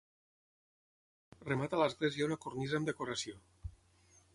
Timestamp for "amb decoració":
2.81-3.41